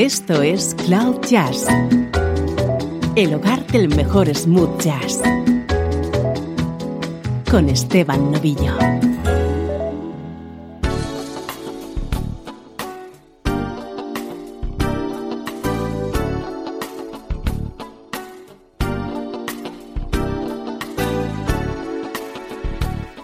Esto 0.00 0.40
es 0.40 0.74
Cloud 0.86 1.20
Jazz, 1.28 1.66
el 3.16 3.34
hogar 3.34 3.66
del 3.66 3.94
mejor 3.94 4.34
smooth 4.34 4.80
jazz, 4.80 5.20
con 7.50 7.68
Esteban 7.68 8.32
Novillo. 8.32 8.72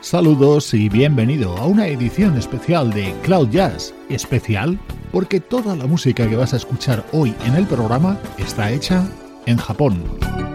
Saludos 0.03 0.75
y 0.75 0.91
bienvenido 0.91 1.57
a 1.57 1.65
una 1.65 1.87
edición 1.87 2.37
especial 2.37 2.93
de 2.93 3.15
Cloud 3.23 3.49
Jazz, 3.49 3.95
especial 4.11 4.79
porque 5.17 5.41
toda 5.41 5.75
la 5.75 5.87
música 5.87 6.29
que 6.29 6.37
vas 6.37 6.53
a 6.53 6.59
escuchar 6.59 7.03
hoy 7.11 7.35
en 7.47 7.55
el 7.55 7.67
programa 7.67 8.21
está 8.37 8.71
hecha 8.71 9.09
en 9.47 9.57
Japón. 9.57 10.46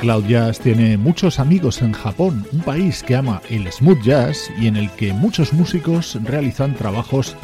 Cloud 0.00 0.24
Jazz 0.28 0.58
tiene 0.60 0.96
muchos 0.96 1.38
amigos 1.38 1.82
en 1.82 1.92
Japón, 1.92 2.46
un 2.52 2.60
país 2.60 3.02
que 3.02 3.16
ama 3.16 3.42
el 3.50 3.70
smooth 3.70 4.00
jazz 4.00 4.50
y 4.58 4.66
en 4.66 4.76
el 4.76 4.90
que 4.92 5.12
muchos 5.12 5.52
músicos 5.52 6.18
realizan 6.24 6.74
trabajos 6.74 7.36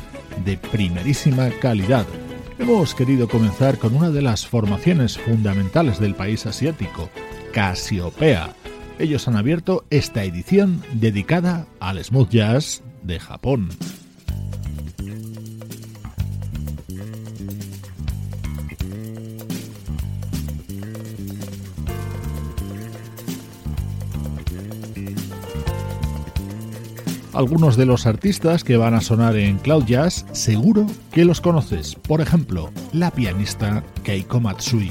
de 0.43 0.57
primerísima 0.57 1.51
calidad. 1.61 2.07
Hemos 2.59 2.95
querido 2.95 3.29
comenzar 3.29 3.77
con 3.77 3.95
una 3.95 4.09
de 4.09 4.23
las 4.23 4.47
formaciones 4.47 5.19
fundamentales 5.19 6.01
del 6.01 6.15
país 6.15 6.47
asiático, 6.47 7.11
Casiopea. 7.53 8.55
Ellos 8.99 9.29
han 9.29 9.37
abierto 9.37 9.85
esta 9.91 10.25
edición 10.25 10.83
dedicada 10.95 11.67
al 11.79 12.03
smooth 12.03 12.31
jazz 12.31 12.83
de 13.03 13.21
Japón. 13.21 13.69
Algunos 27.37 27.77
de 27.77 27.85
los 27.85 28.07
artistas 28.07 28.65
que 28.65 28.79
van 28.79 28.95
a 28.95 29.03
sonar 29.03 29.37
en 29.37 29.59
Cloud 29.59 29.85
Jazz 29.85 30.25
seguro 30.33 30.87
que 31.13 31.27
los 31.27 31.43
conoces, 31.43 31.95
por 31.95 32.23
ejemplo, 32.23 32.71
la 32.95 33.11
pianista 33.11 33.85
Keiko 34.05 34.41
Matsui. 34.41 34.91